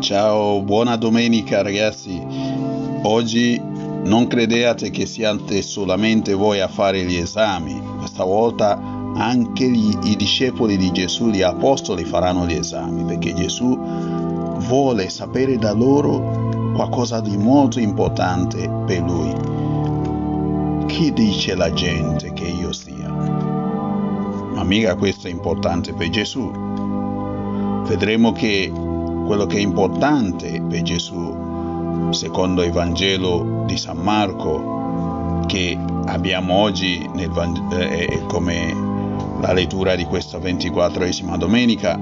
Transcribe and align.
Ciao, 0.00 0.62
buona 0.62 0.96
domenica 0.96 1.60
ragazzi. 1.60 2.18
Oggi 3.02 3.60
non 3.60 4.26
credete 4.28 4.88
che 4.88 5.04
siate 5.04 5.60
solamente 5.60 6.32
voi 6.32 6.60
a 6.60 6.68
fare 6.68 7.02
gli 7.04 7.16
esami. 7.16 7.78
Questa 7.98 8.24
volta 8.24 8.80
anche 9.14 9.68
gli, 9.68 9.94
i 10.04 10.16
discepoli 10.16 10.78
di 10.78 10.90
Gesù, 10.90 11.28
gli 11.28 11.42
apostoli 11.42 12.04
faranno 12.04 12.46
gli 12.46 12.54
esami 12.54 13.04
perché 13.04 13.34
Gesù 13.34 13.76
vuole 13.76 15.10
sapere 15.10 15.58
da 15.58 15.72
loro 15.72 16.72
qualcosa 16.74 17.20
di 17.20 17.36
molto 17.36 17.78
importante 17.78 18.70
per 18.86 19.02
lui. 19.02 19.34
Chi 20.86 21.12
dice 21.12 21.54
la 21.54 21.70
gente 21.74 22.32
che 22.32 22.46
io 22.46 22.72
sia? 22.72 23.08
Ma 24.54 24.64
mica 24.64 24.94
questo 24.96 25.26
è 25.26 25.30
importante 25.30 25.92
per 25.92 26.08
Gesù. 26.08 26.50
Vedremo 27.86 28.32
che 28.32 28.72
quello 29.30 29.46
che 29.46 29.58
è 29.58 29.60
importante 29.60 30.60
per 30.60 30.82
Gesù, 30.82 32.10
secondo 32.10 32.64
il 32.64 32.72
Vangelo 32.72 33.62
di 33.64 33.76
San 33.76 33.98
Marco, 33.98 35.44
che 35.46 35.78
abbiamo 36.06 36.54
oggi 36.54 37.08
nel, 37.14 37.30
eh, 37.70 38.24
come 38.26 38.74
la 39.40 39.52
lettura 39.52 39.94
di 39.94 40.02
questa 40.02 40.38
ventiquattresima 40.38 41.36
domenica, 41.36 41.96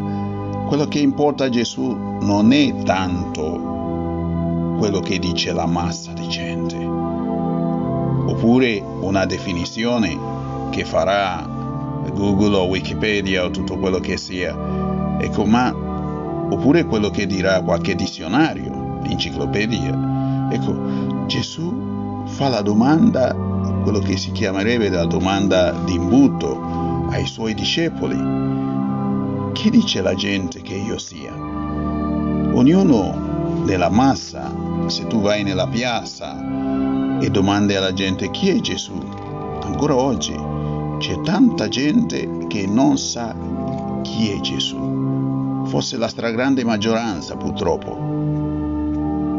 quello 0.67 0.87
che 0.87 1.01
importa 1.01 1.45
a 1.45 1.49
Gesù 1.51 1.95
non 2.23 2.51
è 2.53 2.75
tanto 2.85 4.77
quello 4.79 5.01
che 5.01 5.19
dice 5.19 5.53
la 5.53 5.67
massa 5.67 6.13
di 6.13 6.27
gente, 6.29 6.83
oppure 6.83 8.83
una 9.01 9.27
definizione 9.27 10.19
che 10.71 10.87
farà 10.87 11.47
Google 12.11 12.57
o 12.57 12.65
Wikipedia 12.69 13.45
o 13.45 13.51
tutto 13.51 13.77
quello 13.77 13.99
che 13.99 14.17
sia. 14.17 14.57
Ecco, 15.21 15.45
ma 15.45 15.88
oppure 16.51 16.85
quello 16.85 17.11
che 17.11 17.27
dirà 17.27 17.63
qualche 17.63 17.95
dizionario, 17.95 19.01
enciclopedia. 19.05 20.49
Ecco, 20.51 21.27
Gesù 21.27 22.25
fa 22.27 22.49
la 22.49 22.63
domanda, 22.63 23.35
quello 23.83 23.99
che 23.99 24.17
si 24.17 24.33
chiamerebbe 24.33 24.89
la 24.89 25.07
domanda 25.07 25.73
di 25.85 25.95
imbuto 25.95 27.07
ai 27.11 27.27
suoi 27.27 27.55
discepoli. 27.55 28.17
Chi 29.53 29.71
dice 29.71 30.03
la 30.03 30.15
gente 30.15 30.63
che 30.63 30.75
io 30.75 30.99
sia? 30.99 31.35
Ognuno 31.35 33.63
nella 33.65 33.91
massa, 33.91 34.51
se 34.87 35.07
tu 35.07 35.21
vai 35.21 35.43
nella 35.43 35.67
piazza 35.67 36.37
e 37.21 37.31
domandi 37.31 37.75
alla 37.75 37.93
gente 37.93 38.31
chi 38.31 38.51
è 38.51 38.61
Gesù, 38.61 38.99
ancora 39.63 39.97
oggi 39.97 40.35
c'è 40.99 41.21
tanta 41.23 41.69
gente 41.69 42.47
che 42.49 42.67
non 42.67 42.97
sa 42.97 43.35
chi 44.03 44.31
è 44.31 44.41
Gesù 44.41 44.88
fosse 45.69 45.97
la 45.97 46.09
stragrande 46.09 46.65
maggioranza 46.65 47.37
purtroppo. 47.37 48.17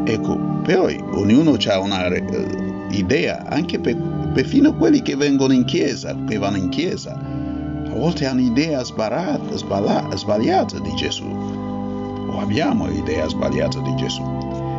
Ecco, 0.04 0.36
poi 0.62 1.02
ognuno 1.12 1.56
ha 1.66 1.78
una 1.78 2.06
uh, 2.06 2.86
idea, 2.90 3.44
anche 3.46 3.78
per, 3.78 3.96
perfino 4.32 4.74
quelli 4.74 5.02
che 5.02 5.16
vengono 5.16 5.52
in 5.52 5.64
chiesa, 5.64 6.16
che 6.26 6.38
vanno 6.38 6.56
in 6.56 6.68
chiesa, 6.68 7.12
a 7.12 7.94
volte 7.94 8.26
hanno 8.26 8.40
idea 8.40 8.82
sbagliata, 8.82 10.78
di 10.78 10.94
Gesù, 10.94 11.24
o 11.24 12.40
abbiamo 12.40 12.86
l'idea 12.86 13.28
sbagliata 13.28 13.80
di 13.80 13.94
Gesù. 13.96 14.22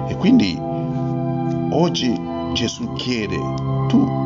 E 0.07 0.15
quindi 0.15 0.57
oggi 1.71 2.19
Gesù 2.53 2.93
chiede, 2.93 3.37
tu, 3.87 4.19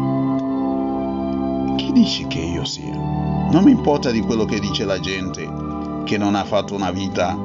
chi 1.76 1.92
dici 1.92 2.26
che 2.28 2.40
io 2.40 2.64
sia? 2.64 2.94
Non 3.52 3.64
mi 3.64 3.72
importa 3.72 4.12
di 4.12 4.22
quello 4.22 4.46
che 4.46 4.60
dice 4.60 4.86
la 4.86 5.00
gente, 5.00 5.65
che 6.06 6.18
non 6.18 6.36
ha 6.36 6.46
fatto 6.46 6.74
una 6.76 6.92
vita 6.92 7.38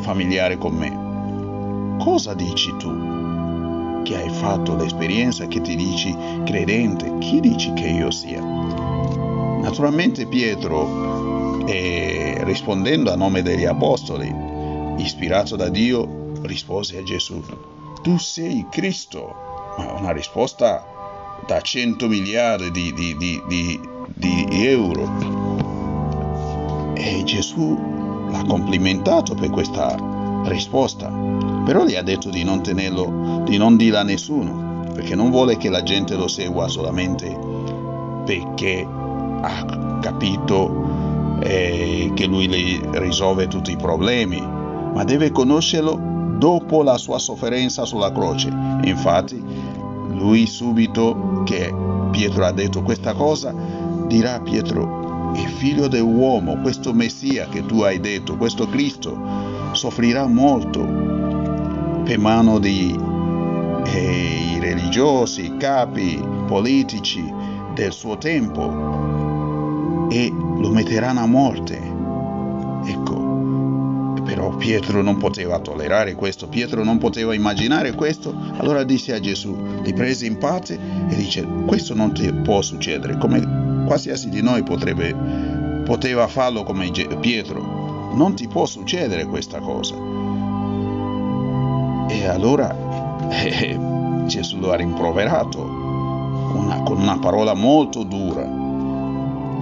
familiare 0.00 0.56
con 0.56 0.74
me. 0.74 1.98
Cosa 2.02 2.34
dici 2.34 2.74
tu 2.78 4.02
che 4.02 4.16
hai 4.16 4.30
fatto 4.30 4.76
l'esperienza 4.76 5.46
che 5.48 5.60
ti 5.60 5.74
dici 5.74 6.16
credente? 6.44 7.18
Chi 7.18 7.40
dici 7.40 7.72
che 7.72 7.88
io 7.88 8.10
sia? 8.10 8.40
Naturalmente 8.40 10.26
Pietro, 10.26 11.66
eh, 11.66 12.38
rispondendo 12.44 13.10
a 13.10 13.16
nome 13.16 13.42
degli 13.42 13.64
apostoli, 13.64 14.32
ispirato 14.98 15.56
da 15.56 15.68
Dio, 15.68 16.32
rispose 16.42 16.98
a 16.98 17.02
Gesù, 17.02 17.42
tu 18.02 18.16
sei 18.18 18.66
Cristo. 18.70 19.44
Una 19.98 20.12
risposta 20.12 20.86
da 21.44 21.60
100 21.60 22.06
miliardi 22.06 22.92
di, 22.92 22.92
di, 22.92 23.42
di, 23.48 23.80
di 24.14 24.46
euro. 24.64 25.34
E 26.94 27.22
Gesù 27.24 27.95
l'ha 28.36 28.44
complimentato 28.44 29.34
per 29.34 29.50
questa 29.50 29.96
risposta, 30.44 31.10
però 31.64 31.84
gli 31.84 31.94
ha 31.94 32.02
detto 32.02 32.30
di 32.30 32.44
non 32.44 32.62
tenerlo, 32.62 33.42
di 33.44 33.56
non 33.56 33.76
dirla 33.76 34.00
a 34.00 34.04
nessuno, 34.04 34.84
perché 34.92 35.14
non 35.14 35.30
vuole 35.30 35.56
che 35.56 35.70
la 35.70 35.82
gente 35.82 36.14
lo 36.14 36.28
segua 36.28 36.68
solamente 36.68 37.56
perché 38.26 38.86
ha 39.40 39.98
capito 40.00 41.38
eh, 41.40 42.10
che 42.14 42.26
lui 42.26 42.48
le 42.48 42.98
risolve 42.98 43.46
tutti 43.46 43.70
i 43.70 43.76
problemi, 43.76 44.40
ma 44.40 45.04
deve 45.04 45.30
conoscerlo 45.30 46.34
dopo 46.36 46.82
la 46.82 46.98
sua 46.98 47.18
sofferenza 47.18 47.84
sulla 47.84 48.10
croce. 48.12 48.52
Infatti, 48.82 49.42
lui 50.08 50.46
subito 50.46 51.42
che 51.44 51.72
Pietro 52.10 52.44
ha 52.44 52.52
detto 52.52 52.82
questa 52.82 53.14
cosa, 53.14 53.54
dirà 54.08 54.34
a 54.34 54.40
Pietro, 54.40 55.05
il 55.36 55.48
figlio 55.48 55.88
dell'uomo, 55.88 56.60
questo 56.60 56.92
Messia 56.92 57.48
che 57.48 57.64
tu 57.64 57.82
hai 57.82 58.00
detto, 58.00 58.36
questo 58.36 58.68
Cristo, 58.68 59.70
soffrirà 59.72 60.26
molto 60.26 60.82
per 62.04 62.18
mano 62.18 62.58
di 62.58 62.94
eh, 63.84 64.58
religiosi, 64.60 65.56
capi 65.58 66.22
politici 66.46 67.32
del 67.74 67.92
suo 67.92 68.16
tempo 68.16 70.08
e 70.10 70.30
lo 70.30 70.70
metteranno 70.70 71.20
a 71.20 71.26
morte. 71.26 71.94
Ecco, 72.86 74.22
però 74.24 74.54
Pietro 74.56 75.02
non 75.02 75.18
poteva 75.18 75.58
tollerare 75.58 76.14
questo, 76.14 76.48
Pietro 76.48 76.84
non 76.84 76.98
poteva 76.98 77.34
immaginare 77.34 77.92
questo, 77.92 78.34
allora 78.56 78.84
disse 78.84 79.12
a 79.12 79.20
Gesù, 79.20 79.56
li 79.82 79.92
prese 79.92 80.26
in 80.26 80.38
parte 80.38 80.78
e 81.08 81.14
dice, 81.14 81.46
questo 81.66 81.94
non 81.94 82.12
ti 82.12 82.32
può 82.32 82.62
succedere, 82.62 83.18
come 83.18 83.65
qualsiasi 83.86 84.28
di 84.28 84.42
noi 84.42 84.62
potrebbe, 84.62 85.14
poteva 85.84 86.26
farlo 86.26 86.64
come 86.64 86.90
Pietro. 87.20 88.12
Non 88.14 88.34
ti 88.34 88.48
può 88.48 88.66
succedere 88.66 89.24
questa 89.26 89.60
cosa. 89.60 89.94
E 92.08 92.26
allora 92.26 92.74
eh, 93.30 93.78
Gesù 94.26 94.58
lo 94.58 94.72
ha 94.72 94.76
rimproverato 94.76 95.62
una, 95.62 96.82
con 96.82 96.98
una 97.00 97.18
parola 97.18 97.54
molto 97.54 98.02
dura. 98.02 98.44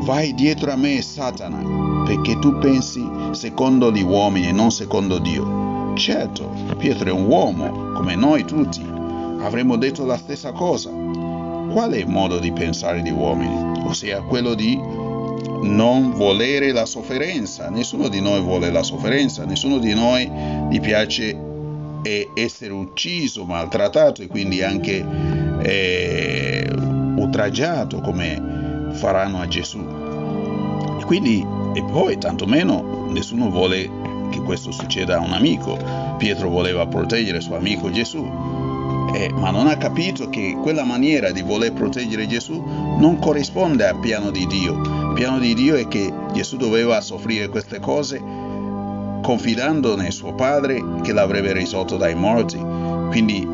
Vai 0.03 0.35
dietro 0.35 0.73
a 0.73 0.77
me, 0.77 1.01
Satana, 1.01 2.05
perché 2.05 2.39
tu 2.39 2.59
pensi 2.59 3.03
secondo 3.31 3.91
gli 3.93 4.03
uomini 4.03 4.49
e 4.49 4.53
non 4.53 4.71
secondo 4.71 5.19
Dio. 5.19 5.93
Certo, 5.95 6.51
Pietro 6.77 7.09
è 7.09 7.13
un 7.13 7.27
uomo, 7.27 7.93
come 7.93 8.15
noi 8.15 8.45
tutti. 8.45 8.83
Avremmo 9.41 9.77
detto 9.77 10.05
la 10.05 10.17
stessa 10.17 10.53
cosa 10.53 10.91
qual 11.75 11.91
è 11.91 11.97
il 11.97 12.07
modo 12.07 12.39
di 12.39 12.53
pensare 12.53 13.03
di 13.03 13.11
uomini? 13.11 13.81
Ossia 13.85 14.21
quello 14.23 14.55
di 14.55 14.77
non 14.77 16.13
volere 16.13 16.71
la 16.71 16.87
sofferenza. 16.87 17.69
Nessuno 17.69 18.07
di 18.07 18.21
noi 18.21 18.41
vuole 18.41 18.71
la 18.71 18.85
sofferenza, 18.85 19.45
nessuno 19.45 19.79
di 19.79 19.93
noi 19.93 20.31
gli 20.71 20.79
piace 20.79 21.37
essere 22.35 22.73
ucciso, 22.73 23.45
maltrattato 23.45 24.23
e 24.23 24.29
quindi 24.29 24.63
anche 24.63 25.05
eh, 25.63 26.71
oltraggiato 27.19 28.01
come 28.01 28.91
faranno 28.93 29.41
a 29.41 29.49
Gesù. 29.49 29.81
E 31.01 31.05
quindi, 31.07 31.45
e 31.75 31.83
poi 31.83 32.19
tantomeno 32.19 33.09
nessuno 33.11 33.51
vuole 33.51 33.91
che 34.31 34.39
questo 34.43 34.71
succeda 34.71 35.17
a 35.17 35.21
un 35.21 35.33
amico. 35.33 35.77
Pietro 36.19 36.51
voleva 36.51 36.87
proteggere 36.87 37.39
il 37.39 37.43
suo 37.43 37.57
amico 37.57 37.91
Gesù, 37.91 38.54
eh, 39.15 39.31
ma 39.33 39.51
non 39.51 39.69
ha 39.69 39.77
capito 39.77 40.29
che 40.29 40.59
quella 40.61 40.83
maniera 40.83 41.31
di 41.31 41.43
voler 41.43 41.73
proteggere 41.73 42.27
Gesù 42.27 42.61
non 42.99 43.19
corrisponde 43.21 43.87
al 43.87 44.01
piano 44.01 44.31
di 44.31 44.45
Dio. 44.47 44.75
Il 44.81 45.13
piano 45.15 45.39
di 45.39 45.55
Dio 45.55 45.77
è 45.77 45.87
che 45.87 46.13
Gesù 46.33 46.57
doveva 46.57 47.01
soffrire 47.01 47.49
queste 47.49 47.79
cose 47.79 48.21
confidando 49.23 49.95
nel 49.95 50.13
suo 50.13 50.35
Padre 50.35 50.83
che 51.03 51.13
l'avrebbe 51.13 51.53
risolto 51.53 51.97
dai 51.97 52.17
morti. 52.17 52.59
Quindi 52.59 53.47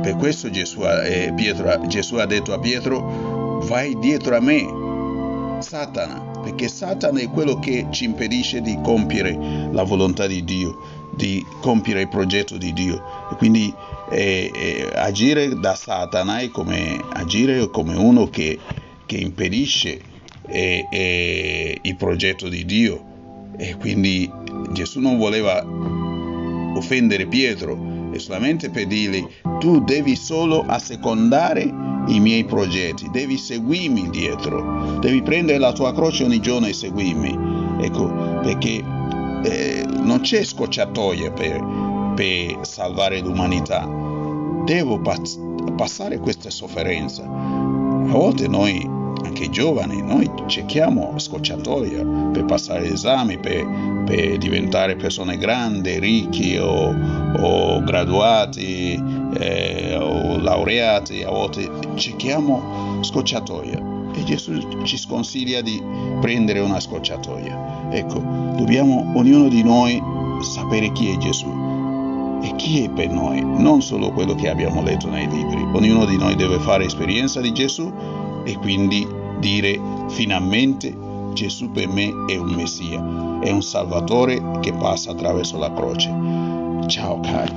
per 0.00 0.14
questo 0.16 0.48
Gesù, 0.48 0.82
eh, 0.82 1.32
Pietro, 1.34 1.86
Gesù 1.88 2.14
ha 2.14 2.26
detto 2.26 2.52
a 2.52 2.60
Pietro, 2.60 3.58
vai 3.66 3.98
dietro 3.98 4.36
a 4.36 4.40
me, 4.40 5.58
Satana, 5.58 6.20
perché 6.40 6.68
Satana 6.68 7.18
è 7.18 7.28
quello 7.30 7.58
che 7.58 7.88
ci 7.90 8.04
impedisce 8.04 8.60
di 8.60 8.78
compiere 8.80 9.36
la 9.72 9.82
volontà 9.82 10.28
di 10.28 10.44
Dio, 10.44 10.78
di 11.10 11.44
compiere 11.60 12.02
il 12.02 12.08
progetto 12.08 12.56
di 12.56 12.72
Dio. 12.72 13.02
E 13.32 13.34
quindi 13.34 13.74
e, 14.10 14.50
e 14.54 14.90
agire 14.94 15.58
da 15.58 15.74
Satana 15.74 16.38
è 16.38 16.50
come 16.50 17.02
agire 17.12 17.68
come 17.70 17.94
uno 17.94 18.28
che, 18.28 18.58
che 19.06 19.16
impedisce 19.16 20.00
e, 20.46 20.86
e 20.90 21.78
il 21.80 21.96
progetto 21.96 22.48
di 22.48 22.64
Dio 22.64 23.04
e 23.56 23.76
quindi 23.76 24.30
Gesù 24.72 25.00
non 25.00 25.18
voleva 25.18 25.64
offendere 26.74 27.26
Pietro 27.26 28.10
è 28.12 28.18
solamente 28.18 28.70
per 28.70 28.86
dirgli 28.86 29.26
tu 29.58 29.82
devi 29.82 30.16
solo 30.16 30.64
assecondare 30.66 31.62
i 32.08 32.20
miei 32.20 32.44
progetti, 32.44 33.08
devi 33.10 33.36
seguirmi 33.36 34.08
dietro, 34.10 34.98
devi 35.00 35.22
prendere 35.22 35.58
la 35.58 35.72
tua 35.72 35.92
croce 35.92 36.24
ogni 36.24 36.40
giorno 36.40 36.66
e 36.66 36.72
seguirmi. 36.72 37.36
Ecco, 37.80 38.10
perché 38.42 38.82
eh, 39.44 39.84
non 39.86 40.20
c'è 40.20 40.42
scocciatoia 40.42 41.30
per, 41.32 41.60
per 42.18 42.58
salvare 42.62 43.20
l'umanità. 43.20 43.88
Devo 44.64 44.98
pass- 44.98 45.38
passare 45.76 46.18
questa 46.18 46.50
sofferenza. 46.50 47.22
A 47.22 48.10
volte 48.10 48.48
noi, 48.48 48.84
anche 49.22 49.48
giovani, 49.50 50.02
noi 50.02 50.28
cerchiamo 50.46 51.16
scocciatoia 51.16 52.04
per 52.32 52.44
passare 52.44 52.92
esami, 52.92 53.38
per, 53.38 53.64
per 54.04 54.36
diventare 54.36 54.96
persone 54.96 55.38
grandi, 55.38 56.00
ricchi 56.00 56.56
o, 56.56 56.92
o 57.38 57.84
graduati 57.84 59.00
eh, 59.38 59.96
o 59.96 60.38
laureati, 60.38 61.22
a 61.22 61.30
volte 61.30 61.70
cerchiamo 61.94 62.98
scocciatoia 63.00 64.10
e 64.12 64.24
Gesù 64.24 64.82
ci 64.82 64.96
sconsiglia 64.96 65.60
di 65.60 65.80
prendere 66.20 66.58
una 66.58 66.80
scocciatoia. 66.80 67.90
Ecco, 67.92 68.18
dobbiamo 68.56 69.12
ognuno 69.14 69.48
di 69.48 69.62
noi 69.62 70.02
sapere 70.40 70.90
chi 70.90 71.12
è 71.12 71.16
Gesù 71.18 71.57
e 72.42 72.54
chi 72.56 72.84
è 72.84 72.90
per 72.90 73.10
noi, 73.10 73.40
non 73.42 73.82
solo 73.82 74.12
quello 74.12 74.34
che 74.34 74.48
abbiamo 74.48 74.82
letto 74.82 75.08
nei 75.08 75.28
libri. 75.28 75.62
Ognuno 75.72 76.04
di 76.04 76.16
noi 76.16 76.36
deve 76.36 76.58
fare 76.58 76.84
esperienza 76.84 77.40
di 77.40 77.52
Gesù 77.52 77.92
e 78.44 78.56
quindi 78.58 79.06
dire 79.38 79.80
finalmente 80.08 80.96
Gesù 81.32 81.70
per 81.70 81.88
me 81.88 82.12
è 82.26 82.36
un 82.36 82.50
Messia, 82.54 83.40
è 83.40 83.50
un 83.50 83.62
Salvatore 83.62 84.58
che 84.60 84.72
passa 84.72 85.10
attraverso 85.10 85.58
la 85.58 85.72
croce. 85.72 86.12
Ciao 86.86 87.20
cari, 87.20 87.54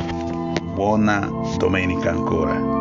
buona 0.74 1.30
domenica 1.58 2.10
ancora. 2.12 2.81